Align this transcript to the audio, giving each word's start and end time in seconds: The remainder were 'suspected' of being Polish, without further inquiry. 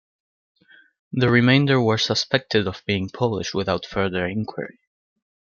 The 1.13 1.29
remainder 1.29 1.79
were 1.79 1.99
'suspected' 1.99 2.65
of 2.65 2.81
being 2.87 3.11
Polish, 3.11 3.53
without 3.53 3.85
further 3.85 4.25
inquiry. 4.25 4.79